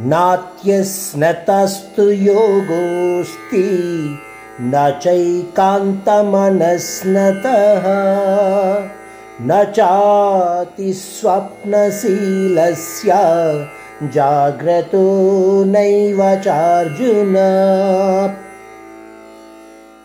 [0.00, 3.68] నాత్యస్నతస్తు యోగోస్తి
[4.60, 7.46] నైకాంతమనస్నత
[9.40, 13.10] నాతి స్వప్నశీలస్య
[14.14, 17.36] జాగ్రత్తో నైవ చార్జున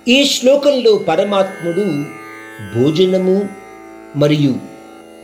[0.08, 1.94] ఈ శ్లోకంలో పరమాత్ముడు
[2.76, 3.50] భోజనము
[4.16, 4.56] మరియు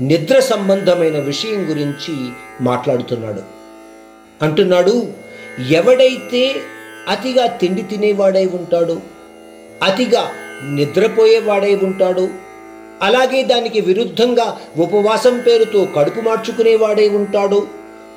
[0.01, 2.31] నిద్ర సంబంధమైన విషయం గురించి
[2.61, 3.60] మాట్లాడుతున్నాడు.
[4.41, 5.07] అంటున్నాడు
[5.69, 6.61] ఎవడైతే
[7.09, 8.97] అతిగా తిండి తినేవాడై ఉంటాడో
[9.83, 10.31] అతిగా
[10.75, 12.27] నిద్రపోయేవాడై ఉంటాడో
[13.03, 17.67] అలాగే దానికి విరుద్ధంగా ఉపవాసం పేరుతో కడుపు మార్చుకునేవాడై ఉంటాడో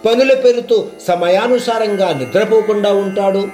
[0.06, 3.48] పనుల పేరుతో సమయానుసారంగా నిద్రపోకుండా ఉంటాడో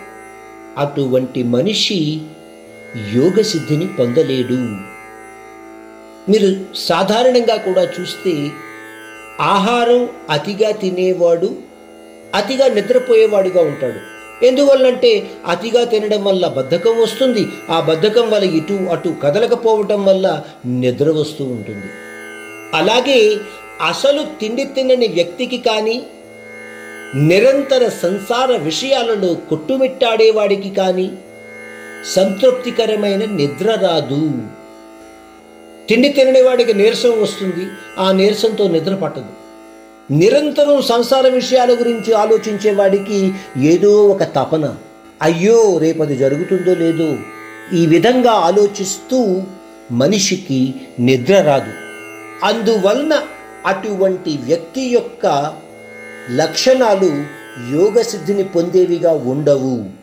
[0.79, 2.21] అటువంటి మనిషి
[3.15, 4.59] యోగ సిద్ధిని పొందలేడు.
[6.31, 8.51] మీరు సాధారణంగా కూడా చూస్తే
[9.41, 11.51] ఆహారం అతిగా తినేవాడు
[12.35, 14.21] అతిగా నిద్రపోయేవాడిగా ఉంటాడు.
[14.45, 17.47] ఎందువల్లంటే అతిగా తినడం వల్ల బద్ధకం వస్తుంది.
[17.71, 21.87] ఆ బద్ధకం వల్ల ఇటు అటు కదలకపోవటం వల్ల నిద్ర వస్తూ ఉంటుంది.
[22.75, 23.37] అలాగే
[23.89, 26.03] అసలు తిండి తినని వ్యక్తికి కానీ
[27.15, 31.11] నిరంతర సంసార విషయాలలో కొట్టుమిట్టాడేవాడికి కానీ
[32.15, 34.33] సంతృప్తికరమైన నిద్ర రాదు.
[35.89, 37.67] తిండి తినని వాడికి నీరసం వస్తుంది.
[37.99, 39.50] ఆ నీరసంతో నిద్ర పట్టదు.
[40.11, 44.77] నిరంతరం సంసార విషయాల గురించి ఆలోచించే వాడికి ఏదో ఒక తపన.
[45.23, 47.17] అయ్యో రేపది జరుగుతుందో లేదో.
[47.77, 49.43] ఈ విధంగా ఆలోచిస్తూ
[49.93, 51.73] మనిషికి నిద్ర రాదు.
[52.45, 53.23] అందువలన
[53.67, 55.55] అటువంటి వ్యక్తి యొక్క
[56.31, 57.25] లక్షణాలు
[57.77, 60.00] యోగ సిద్ధిని పొందేవిగా ఉండవు.